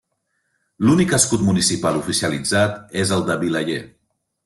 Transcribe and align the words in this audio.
L'únic 0.85 1.13
escut 1.17 1.45
municipal 1.51 2.01
oficialitzat 2.01 2.83
és 3.05 3.17
el 3.19 3.27
de 3.33 3.41
Vilaller. 3.47 3.83